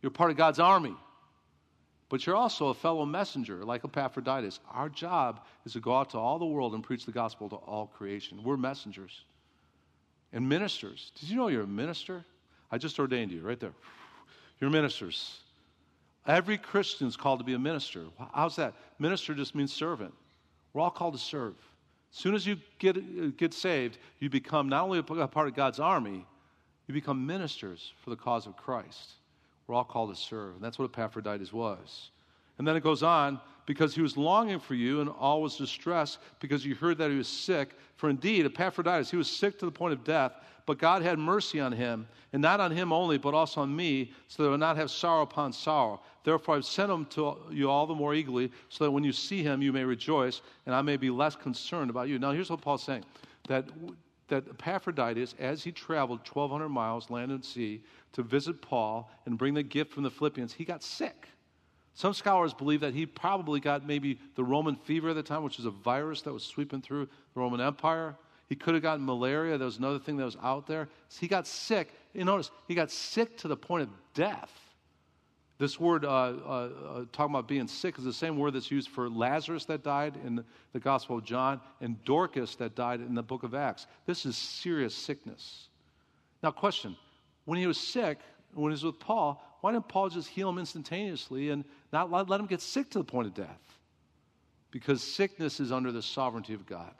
[0.02, 0.95] You're part of God's army.
[2.10, 4.60] But you're also a fellow messenger, like Epaphroditus.
[4.72, 7.56] Our job is to go out to all the world and preach the gospel to
[7.56, 8.43] all creation.
[8.43, 9.24] We're messengers
[10.34, 11.12] and ministers.
[11.19, 12.26] Did you know you're a minister?
[12.72, 13.74] I just ordained you right there.
[14.60, 15.39] You're ministers.
[16.28, 18.06] Every Christian is called to be a minister.
[18.34, 18.74] How's that?
[19.00, 20.13] Minister just means servant.
[20.74, 21.56] We're all called to serve.
[22.12, 25.80] As soon as you get, get saved, you become not only a part of God's
[25.80, 26.26] army,
[26.88, 29.13] you become ministers for the cause of Christ.
[29.67, 30.56] We're all called to serve.
[30.56, 32.10] And that's what Epaphroditus was.
[32.60, 36.17] And then it goes on, because he was longing for you and all was distressed
[36.39, 37.76] because you heard that he was sick.
[37.98, 40.34] For indeed, Epaphroditus, he was sick to the point of death,
[40.65, 44.12] but God had mercy on him, and not on him only, but also on me,
[44.28, 46.02] so that I would not have sorrow upon sorrow.
[46.24, 49.43] Therefore, I've sent him to you all the more eagerly, so that when you see
[49.43, 52.17] him, you may rejoice, and I may be less concerned about you.
[52.17, 53.06] Now, here's what Paul's saying
[53.48, 53.65] that
[54.30, 57.82] that Epaphroditus, as he traveled 1,200 miles, land and sea,
[58.13, 61.28] to visit Paul and bring the gift from the Philippians, he got sick.
[61.93, 65.60] Some scholars believe that he probably got maybe the Roman fever at the time, which
[65.60, 68.15] is a virus that was sweeping through the Roman Empire.
[68.47, 69.58] He could have gotten malaria.
[69.58, 70.89] There was another thing that was out there.
[71.10, 71.93] So he got sick.
[72.13, 74.52] You notice, he got sick to the point of death.
[75.60, 78.88] This word, uh, uh, uh, talking about being sick, is the same word that's used
[78.88, 83.21] for Lazarus that died in the Gospel of John and Dorcas that died in the
[83.21, 83.86] book of Acts.
[84.06, 85.67] This is serious sickness.
[86.41, 86.95] Now, question
[87.43, 88.19] when he was sick,
[88.54, 92.30] when he was with Paul, why didn't Paul just heal him instantaneously and not let,
[92.30, 93.78] let him get sick to the point of death?
[94.71, 96.93] Because sickness is under the sovereignty of God.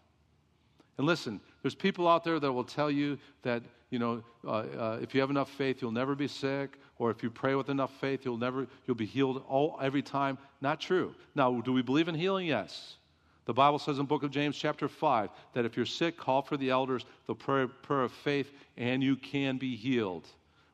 [0.97, 4.99] And listen, there's people out there that will tell you that, you know, uh, uh,
[5.02, 7.91] if you have enough faith, you'll never be sick, or if you pray with enough
[8.02, 10.38] faith, you'll never, you'll be healed all, every time.
[10.62, 11.15] Not true.
[11.36, 12.47] Now, do we believe in healing?
[12.47, 12.97] Yes.
[13.45, 16.58] The Bible says in book of James chapter 5 that if you're sick, call for
[16.58, 20.28] the elders, the prayer, prayer of faith, and you can be healed.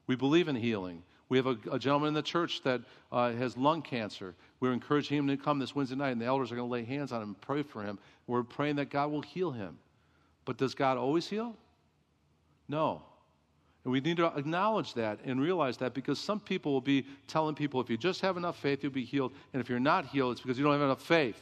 [0.07, 1.03] We believe in healing.
[1.29, 4.35] We have a, a gentleman in the church that uh, has lung cancer.
[4.59, 6.83] We're encouraging him to come this Wednesday night, and the elders are going to lay
[6.83, 7.97] hands on him and pray for him.
[8.27, 9.77] We're praying that God will heal him.
[10.45, 11.55] But does God always heal?
[12.67, 13.01] No.
[13.83, 17.55] And we need to acknowledge that and realize that because some people will be telling
[17.55, 19.33] people if you just have enough faith, you'll be healed.
[19.53, 21.39] And if you're not healed, it's because you don't have enough faith.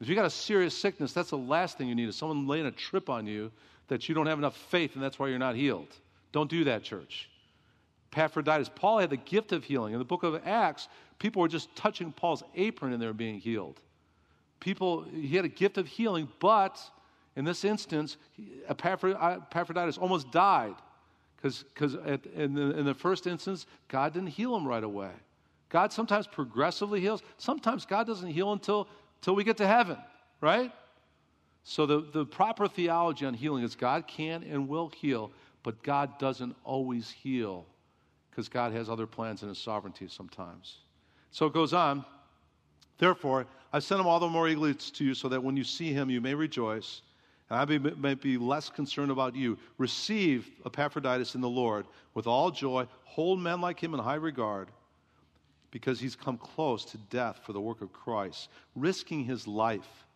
[0.00, 2.66] If you got a serious sickness, that's the last thing you need is someone laying
[2.66, 3.52] a trip on you
[3.88, 5.94] that you don't have enough faith and that's why you're not healed.
[6.32, 7.28] Don't do that, church.
[8.12, 8.70] Epaphroditus.
[8.74, 9.94] Paul had the gift of healing.
[9.94, 13.40] In the book of Acts, people were just touching Paul's apron and they were being
[13.40, 13.80] healed.
[14.60, 16.80] People, he had a gift of healing, but
[17.36, 18.18] in this instance,
[18.68, 20.74] uh, Epaphroditus almost died
[21.36, 21.64] because
[22.36, 25.10] in, the, in the first instance, God didn't heal him right away.
[25.70, 27.22] God sometimes progressively heals.
[27.38, 28.86] Sometimes God doesn't heal until,
[29.20, 29.96] until we get to heaven,
[30.40, 30.70] right?
[31.64, 36.18] So the, the proper theology on healing is God can and will heal, but God
[36.18, 37.66] doesn't always heal
[38.32, 40.78] because God has other plans in his sovereignty sometimes.
[41.32, 42.04] So it goes on.
[42.96, 45.92] Therefore, I sent him all the more eagerly to you so that when you see
[45.92, 47.02] him, you may rejoice
[47.50, 49.58] and I may be less concerned about you.
[49.76, 52.86] Receive Epaphroditus in the Lord with all joy.
[53.04, 54.68] Hold men like him in high regard
[55.70, 60.06] because he's come close to death for the work of Christ, risking his life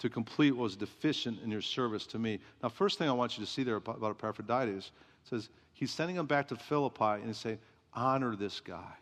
[0.00, 2.38] to complete what was deficient in your service to me.
[2.62, 4.90] Now, first thing I want you to see there about, about Epaphroditus
[5.24, 7.58] says he's sending them back to Philippi and he's saying,
[7.94, 8.94] honor this guy.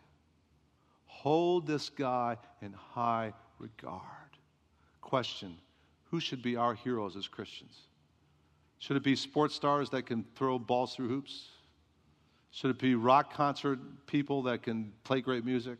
[1.07, 4.03] Hold this guy in high regard.
[5.01, 5.57] Question
[6.11, 7.75] Who should be our heroes as Christians?
[8.77, 11.47] Should it be sports stars that can throw balls through hoops?
[12.51, 15.79] Should it be rock concert people that can play great music?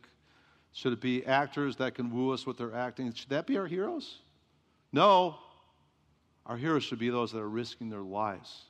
[0.74, 3.14] Should it be actors that can woo us with their acting?
[3.14, 4.18] Should that be our heroes?
[4.92, 5.36] No.
[6.48, 8.64] Our heroes should be those that are risking their lives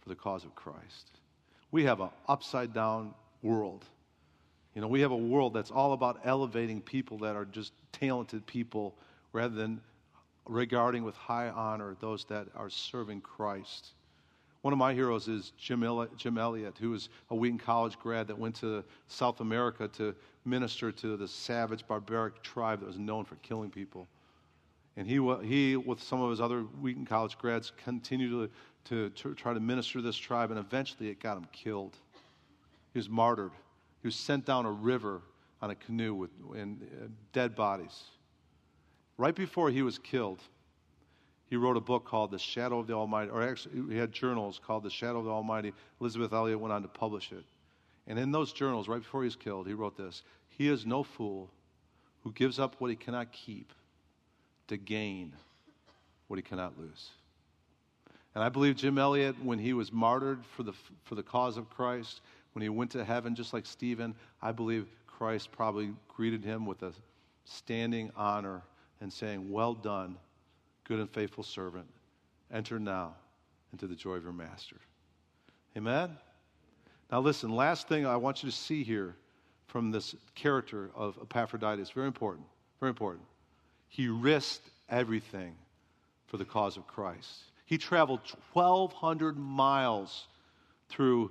[0.00, 1.21] for the cause of Christ.
[1.72, 3.84] We have an upside down world.
[4.74, 8.46] You know, we have a world that's all about elevating people that are just talented
[8.46, 8.94] people
[9.32, 9.80] rather than
[10.46, 13.88] regarding with high honor those that are serving Christ.
[14.62, 18.54] One of my heroes is Jim, Elliot, who was a Wheaton College grad that went
[18.56, 23.70] to South America to minister to the savage, barbaric tribe that was known for killing
[23.70, 24.06] people.
[24.96, 28.50] And he, he with some of his other Wheaton College grads, continued to,
[28.84, 31.96] to, to try to minister to this tribe, and eventually it got him killed.
[32.92, 33.52] He was martyred.
[34.02, 35.22] He was sent down a river
[35.60, 38.02] on a canoe with and, uh, dead bodies.
[39.16, 40.40] Right before he was killed,
[41.48, 44.60] he wrote a book called The Shadow of the Almighty, or actually, he had journals
[44.64, 45.72] called The Shadow of the Almighty.
[46.00, 47.44] Elizabeth Elliot went on to publish it.
[48.06, 51.02] And in those journals, right before he was killed, he wrote this He is no
[51.02, 51.50] fool
[52.24, 53.72] who gives up what he cannot keep
[54.68, 55.32] to gain
[56.28, 57.10] what he cannot lose.
[58.34, 60.72] And I believe Jim Elliot, when he was martyred for the,
[61.04, 62.20] for the cause of Christ,
[62.54, 66.82] when he went to heaven, just like Stephen, I believe Christ probably greeted him with
[66.82, 66.92] a
[67.44, 68.62] standing honor
[69.00, 70.16] and saying, Well done,
[70.84, 71.86] good and faithful servant.
[72.50, 73.14] Enter now
[73.72, 74.76] into the joy of your master.
[75.76, 76.16] Amen?
[77.10, 79.14] Now, listen, last thing I want you to see here
[79.66, 82.46] from this character of Epaphroditus, very important,
[82.80, 83.24] very important.
[83.88, 85.54] He risked everything
[86.26, 87.44] for the cause of Christ.
[87.72, 88.20] He traveled
[88.52, 90.26] 1,200 miles
[90.90, 91.30] through,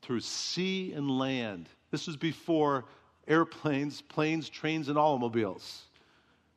[0.00, 1.68] through sea and land.
[1.90, 2.86] This was before
[3.28, 5.82] airplanes, planes, trains, and automobiles.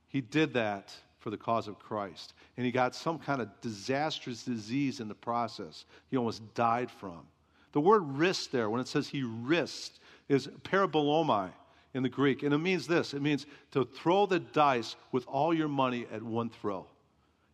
[0.07, 2.31] He did that for the cause of Christ.
[2.55, 5.83] And he got some kind of disastrous disease in the process.
[6.09, 7.27] He almost died from.
[7.73, 11.49] The word risk there, when it says he risked, is parabolomai
[11.93, 12.43] in the Greek.
[12.43, 16.23] And it means this it means to throw the dice with all your money at
[16.23, 16.87] one throw.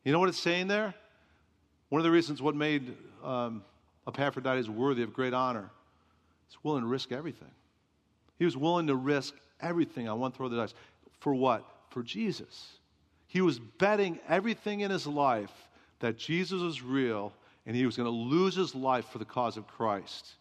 [0.03, 0.93] You know what it's saying there?
[1.91, 3.65] One of the reasons what made um,
[4.07, 5.69] Epaphroditus worthy of great honor
[6.49, 7.51] is willing to risk everything.
[8.39, 10.73] He was willing to risk everything on one throw of the dice.
[11.19, 11.65] For what?
[11.89, 12.77] For Jesus.
[13.27, 15.51] He was betting everything in his life
[15.99, 17.33] that Jesus was real
[17.65, 20.35] and he was going to lose his life for the cause of Christ.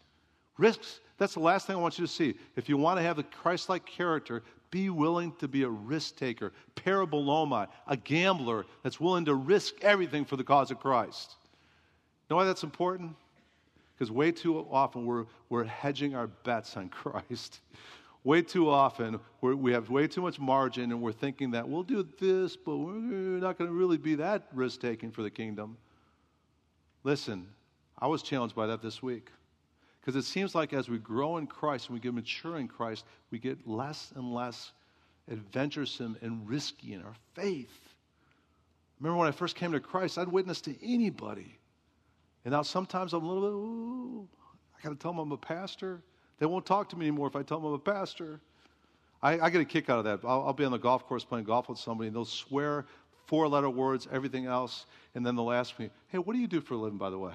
[0.57, 2.33] Risks, that's the last thing I want you to see.
[2.55, 6.15] If you want to have a Christ like character, be willing to be a risk
[6.15, 11.35] taker, parabolomai, a gambler that's willing to risk everything for the cause of Christ
[12.31, 13.13] know why that's important?
[13.93, 17.59] Because way too often we're, we're hedging our bets on Christ.
[18.23, 22.07] way too often we have way too much margin and we're thinking that we'll do
[22.19, 25.77] this, but we're not going to really be that risk taking for the kingdom.
[27.03, 27.47] Listen,
[27.99, 29.29] I was challenged by that this week.
[29.99, 33.05] Because it seems like as we grow in Christ and we get mature in Christ,
[33.29, 34.71] we get less and less
[35.29, 37.77] adventuresome and risky in our faith.
[38.99, 41.59] Remember when I first came to Christ, I'd witness to anybody.
[42.43, 44.27] And now sometimes I'm a little bit, ooh,
[44.77, 46.01] I got to tell them I'm a pastor.
[46.39, 48.39] They won't talk to me anymore if I tell them I'm a pastor.
[49.21, 50.27] I, I get a kick out of that.
[50.27, 52.85] I'll, I'll, be on the golf course playing golf with somebody, and they'll swear
[53.27, 56.61] four letter words, everything else, and then they'll ask me, hey, what do you do
[56.61, 57.33] for a living, by the way?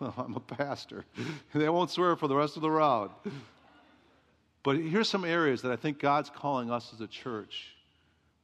[0.16, 1.04] I'm a pastor.
[1.54, 3.10] they won't swear for the rest of the round.
[4.62, 7.74] But here's some areas that I think God's calling us as a church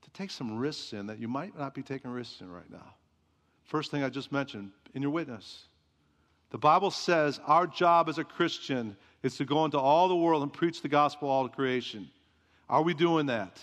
[0.03, 2.95] to take some risks in that you might not be taking risks in right now.
[3.65, 5.65] First thing I just mentioned in your witness.
[6.51, 10.43] The Bible says our job as a Christian is to go into all the world
[10.43, 12.09] and preach the gospel all to creation.
[12.69, 13.61] Are we doing that?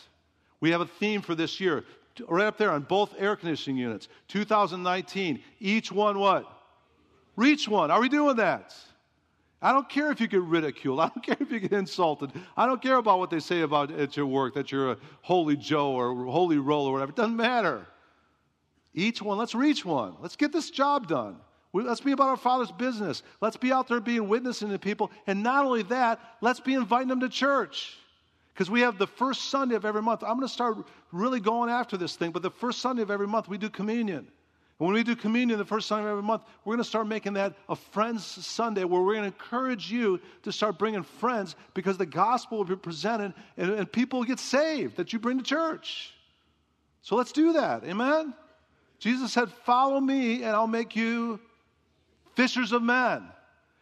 [0.60, 1.84] We have a theme for this year,
[2.28, 4.08] right up there on both air conditioning units.
[4.28, 6.46] 2019, each one what?
[7.36, 7.92] Reach one.
[7.92, 8.76] Are we doing that?
[9.62, 11.00] I don't care if you get ridiculed.
[11.02, 12.32] I don't care if you get insulted.
[12.56, 15.56] I don't care about what they say about at your work that you're a holy
[15.56, 17.12] Joe or holy roll or whatever.
[17.12, 17.88] It doesn't matter.
[18.98, 20.16] Each one, let's reach one.
[20.22, 21.38] Let's get this job done.
[21.72, 23.22] Let's be about our Father's business.
[23.42, 25.12] Let's be out there being witnessing to people.
[25.28, 27.96] And not only that, let's be inviting them to church.
[28.52, 30.24] Because we have the first Sunday of every month.
[30.24, 30.78] I'm going to start
[31.12, 34.18] really going after this thing, but the first Sunday of every month, we do communion.
[34.18, 37.06] And when we do communion the first Sunday of every month, we're going to start
[37.06, 41.56] making that a Friends Sunday where we're going to encourage you to start bringing friends
[41.76, 45.44] because the gospel will be presented and, and people get saved that you bring to
[45.44, 46.16] church.
[47.04, 47.84] So let's do that.
[47.84, 48.34] Amen?
[49.00, 51.40] Jesus said, Follow me, and I'll make you
[52.36, 53.24] fishers of men.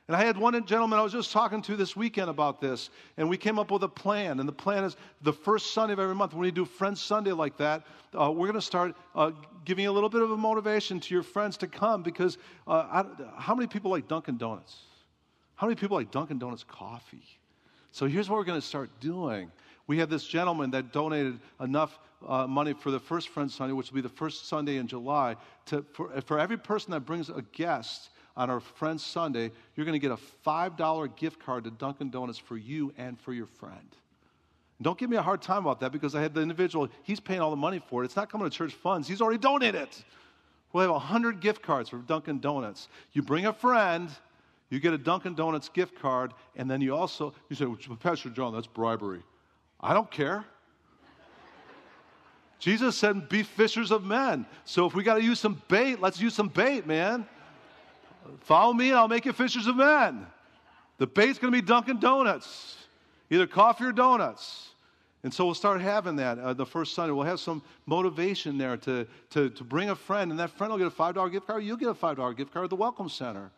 [0.07, 3.27] And I had one gentleman I was just talking to this weekend about this, and
[3.27, 4.39] we came up with a plan.
[4.39, 7.31] And the plan is the first Sunday of every month, when we do Friends Sunday
[7.31, 9.31] like that, uh, we're going to start uh,
[9.65, 12.37] giving a little bit of a motivation to your friends to come because
[12.67, 13.05] uh, I,
[13.37, 14.77] how many people like Dunkin' Donuts?
[15.55, 17.23] How many people like Dunkin' Donuts coffee?
[17.91, 19.51] So here's what we're going to start doing.
[19.87, 21.97] We have this gentleman that donated enough
[22.27, 25.35] uh, money for the first Friends Sunday, which will be the first Sunday in July,
[25.67, 29.99] to, for, for every person that brings a guest on our Friends Sunday, you're going
[29.99, 33.95] to get a $5 gift card to Dunkin' Donuts for you and for your friend.
[34.81, 37.39] Don't give me a hard time about that because I had the individual, he's paying
[37.39, 38.05] all the money for it.
[38.05, 39.87] It's not coming to church funds, he's already donated.
[40.73, 42.89] We'll have 100 gift cards for Dunkin' Donuts.
[43.13, 44.09] You bring a friend,
[44.69, 48.29] you get a Dunkin' Donuts gift card, and then you also, you say, well, Pastor
[48.29, 49.21] John, that's bribery.
[49.79, 50.43] I don't care.
[52.65, 54.43] Jesus said, be fishers of men.
[54.63, 57.27] So if we got to use some bait, let's use some bait, man.
[58.39, 60.25] Follow me and I'll make you fishers of men.
[60.97, 62.75] The bait's going to be Dunkin' Donuts,
[63.29, 64.69] either coffee or donuts.
[65.21, 67.11] And so we'll start having that uh, the first Sunday.
[67.11, 70.79] We'll have some motivation there to, to, to bring a friend, and that friend will
[70.79, 71.63] get a $5 gift card.
[71.63, 73.51] You'll get a $5 gift card at the Welcome Center.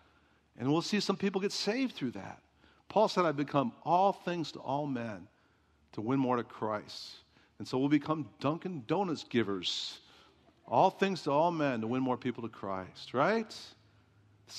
[0.59, 2.41] And we'll see some people get saved through that.
[2.89, 5.29] Paul said, I've become all things to all men
[5.93, 7.19] to win more to Christ.
[7.59, 9.99] And so we'll become Dunkin' Donuts givers.
[10.67, 13.55] All things to all men to win more people to Christ, right?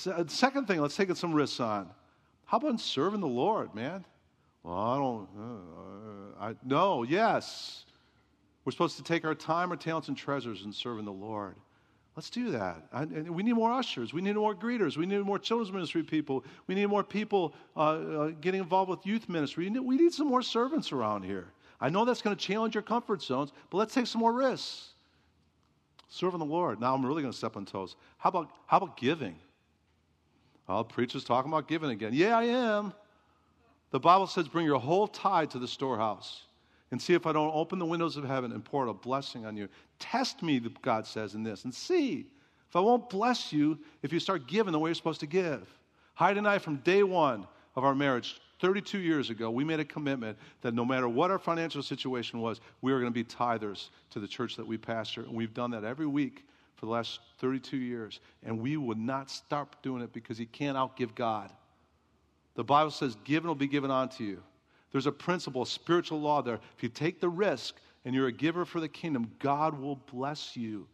[0.07, 1.90] Uh, second thing, let's take some risks on.
[2.46, 4.05] How about serving the Lord, man?
[4.62, 5.28] Well, I don't.
[5.38, 7.84] Uh, I, no, yes.
[8.64, 11.57] We're supposed to take our time, our talents, and treasures in serving the Lord.
[12.16, 12.88] Let's do that.
[12.92, 14.12] I, we need more ushers.
[14.12, 14.96] We need more greeters.
[14.96, 16.44] We need more children's ministry people.
[16.66, 19.64] We need more people uh, uh, getting involved with youth ministry.
[19.64, 21.53] We need, we need some more servants around here.
[21.80, 24.88] I know that's going to challenge your comfort zones, but let's take some more risks.
[26.08, 26.80] Serving the Lord.
[26.80, 27.96] Now I'm really going to step on toes.
[28.16, 29.36] How about, how about giving?
[30.66, 32.12] Well, preacher's talking about giving again.
[32.12, 32.92] Yeah, I am.
[33.90, 36.44] The Bible says, bring your whole tithe to the storehouse
[36.90, 39.56] and see if I don't open the windows of heaven and pour a blessing on
[39.56, 39.68] you.
[39.98, 42.26] Test me, God says in this, and see
[42.68, 45.66] if I won't bless you if you start giving the way you're supposed to give.
[46.14, 49.84] Heidi and I, from day one of our marriage, 32 years ago, we made a
[49.84, 53.90] commitment that no matter what our financial situation was, we were going to be tithers
[54.11, 55.22] to the church that we pastor.
[55.22, 56.44] And we've done that every week
[56.74, 60.76] for the last 32 years, and we would not stop doing it because you can't
[60.76, 61.52] outgive God.
[62.54, 64.42] The Bible says, Given will be given unto you.
[64.92, 66.59] There's a principle, a spiritual law there.
[66.76, 70.56] If you take the risk and you're a giver for the kingdom, God will bless
[70.56, 70.86] you.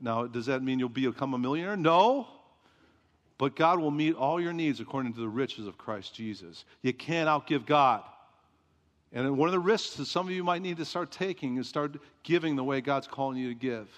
[0.00, 1.76] Now, does that mean you'll become a millionaire?
[1.76, 2.28] No.
[3.40, 6.66] But God will meet all your needs according to the riches of Christ Jesus.
[6.82, 8.02] You can't outgive God.
[9.12, 11.66] And one of the risks that some of you might need to start taking is
[11.66, 13.88] start giving the way God's calling you to give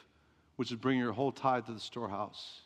[0.63, 2.61] which is bringing your whole tithe to the storehouse.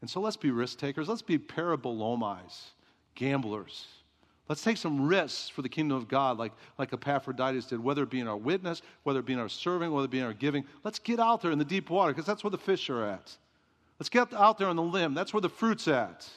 [0.00, 1.08] And so let's be risk takers.
[1.08, 2.70] Let's be parabolomais,
[3.16, 3.86] gamblers.
[4.48, 8.10] Let's take some risks for the kingdom of God, like, like Epaphroditus did, whether it
[8.10, 10.32] be in our witness, whether it be in our serving, whether it be in our
[10.32, 10.64] giving.
[10.84, 13.36] Let's get out there in the deep water, because that's where the fish are at.
[13.98, 15.14] Let's get out there on the limb.
[15.14, 16.28] That's where the fruit's at.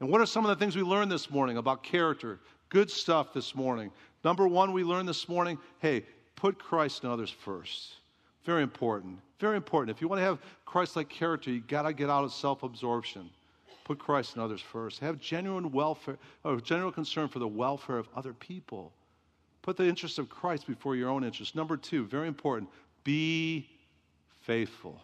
[0.00, 2.40] And what are some of the things we learned this morning about character?
[2.70, 3.90] Good stuff this morning.
[4.24, 6.04] Number one, we learned this morning hey,
[6.36, 7.94] put Christ and others first.
[8.44, 9.18] Very important.
[9.38, 9.94] Very important.
[9.94, 12.62] If you want to have Christ like character, you got to get out of self
[12.62, 13.28] absorption.
[13.84, 15.00] Put Christ and others first.
[15.00, 18.92] Have genuine welfare, or general concern for the welfare of other people.
[19.62, 21.54] Put the interest of Christ before your own interest.
[21.54, 22.70] Number two, very important,
[23.04, 23.68] be
[24.42, 25.00] faithful.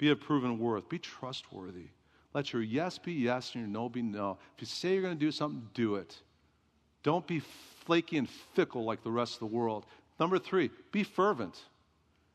[0.00, 0.88] Be a proven worth.
[0.88, 1.88] Be trustworthy.
[2.32, 4.38] Let your yes be yes and your no be no.
[4.56, 6.16] If you say you're going to do something, do it.
[7.02, 7.42] Don't be
[7.84, 9.84] flaky and fickle like the rest of the world.
[10.18, 11.60] Number three, be fervent.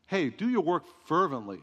[0.06, 1.58] Hey, do your work fervently.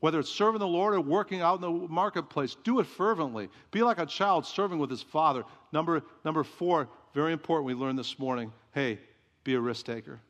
[0.00, 3.48] Whether it's serving the Lord or working out in the marketplace, do it fervently.
[3.70, 5.42] Be like a child serving with his father.
[5.72, 8.52] Number, number four, very important, we learned this morning.
[8.74, 8.98] Hey,
[9.42, 10.20] be a risk taker.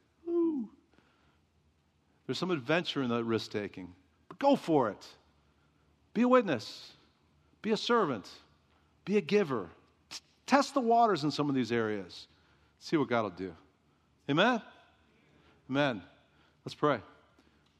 [2.26, 3.92] There's some adventure in that risk taking,
[4.38, 5.06] go for it.
[6.14, 6.92] Be a witness,
[7.62, 8.28] be a servant,
[9.04, 9.68] be a giver.
[10.46, 12.28] Test the waters in some of these areas.
[12.78, 13.54] See what God will do.
[14.30, 14.62] Amen?
[15.68, 16.02] Amen.
[16.64, 17.00] Let's pray.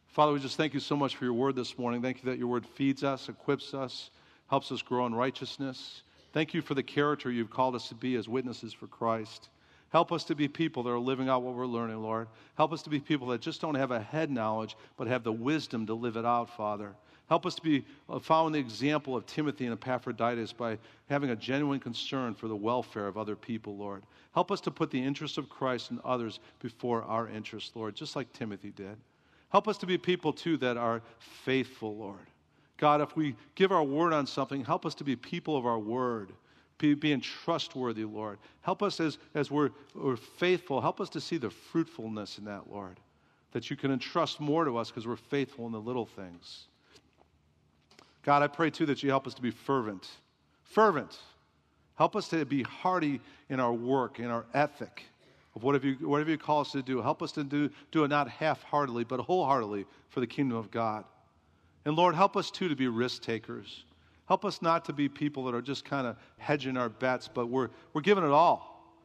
[0.08, 2.02] Father, we just thank you so much for your word this morning.
[2.02, 4.10] Thank you that your word feeds us, equips us,
[4.48, 6.02] helps us grow in righteousness.
[6.32, 9.48] Thank you for the character you've called us to be as witnesses for Christ.
[9.90, 12.28] Help us to be people that are living out what we're learning, Lord.
[12.56, 15.32] Help us to be people that just don't have a head knowledge, but have the
[15.32, 16.94] wisdom to live it out, Father.
[17.28, 20.78] Help us to be uh, following the example of Timothy and Epaphroditus by
[21.08, 24.04] having a genuine concern for the welfare of other people, Lord.
[24.32, 28.14] Help us to put the interests of Christ and others before our interests, Lord, just
[28.14, 28.96] like Timothy did.
[29.48, 32.26] Help us to be people, too, that are faithful, Lord.
[32.76, 35.78] God, if we give our word on something, help us to be people of our
[35.78, 36.32] word.
[36.78, 38.38] Be, being trustworthy, Lord.
[38.62, 40.80] Help us as, as we're, we're faithful.
[40.80, 42.98] Help us to see the fruitfulness in that, Lord.
[43.52, 46.64] That you can entrust more to us because we're faithful in the little things.
[48.22, 50.08] God, I pray too that you help us to be fervent.
[50.64, 51.18] Fervent.
[51.94, 55.04] Help us to be hearty in our work, in our ethic
[55.54, 57.00] of whatever you, whatever you call us to do.
[57.00, 60.70] Help us to do, do it not half heartedly, but wholeheartedly for the kingdom of
[60.70, 61.04] God.
[61.86, 63.84] And Lord, help us too to be risk takers.
[64.26, 67.46] Help us not to be people that are just kind of hedging our bets, but
[67.46, 69.00] we're, we're giving it all.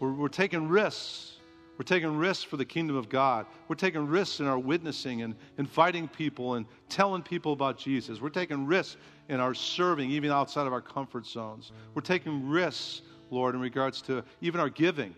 [0.00, 1.38] We're, we're taking risks.
[1.78, 3.46] We're taking risks for the kingdom of God.
[3.68, 8.20] We're taking risks in our witnessing and inviting people and telling people about Jesus.
[8.20, 8.96] We're taking risks
[9.28, 11.72] in our serving, even outside of our comfort zones.
[11.94, 15.14] We're taking risks, Lord, in regards to even our giving.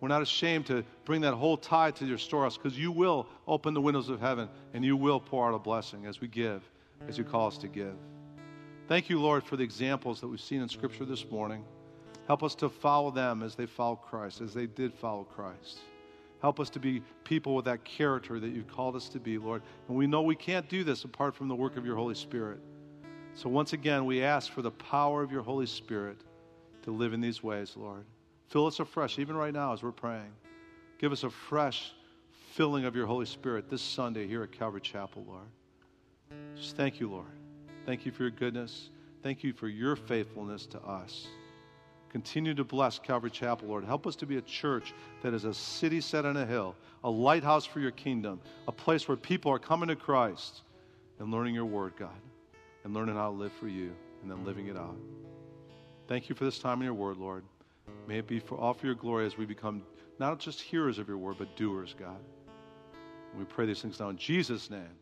[0.00, 3.74] We're not ashamed to bring that whole tithe to your storehouse because you will open
[3.74, 6.62] the windows of heaven and you will pour out a blessing as we give,
[7.06, 7.94] as you call us to give.
[8.90, 11.64] Thank you, Lord, for the examples that we've seen in Scripture this morning.
[12.26, 15.78] Help us to follow them as they follow Christ, as they did follow Christ.
[16.42, 19.62] Help us to be people with that character that you've called us to be, Lord.
[19.86, 22.58] And we know we can't do this apart from the work of your Holy Spirit.
[23.34, 26.16] So once again, we ask for the power of your Holy Spirit
[26.82, 28.04] to live in these ways, Lord.
[28.48, 30.32] Fill us afresh, even right now as we're praying.
[30.98, 31.92] Give us a fresh
[32.54, 35.46] filling of your Holy Spirit this Sunday here at Calvary Chapel, Lord.
[36.56, 37.39] Just thank you, Lord.
[37.90, 38.88] Thank you for your goodness.
[39.20, 41.26] Thank you for your faithfulness to us.
[42.08, 43.82] Continue to bless Calvary Chapel, Lord.
[43.84, 47.10] Help us to be a church that is a city set on a hill, a
[47.10, 50.62] lighthouse for your kingdom, a place where people are coming to Christ
[51.18, 52.20] and learning your word, God,
[52.84, 53.90] and learning how to live for you
[54.22, 54.96] and then living it out.
[56.06, 57.42] Thank you for this time in your word, Lord.
[58.06, 59.82] May it be for all for your glory as we become
[60.20, 62.20] not just hearers of your word, but doers, God.
[63.32, 64.94] And we pray these things now in Jesus' name.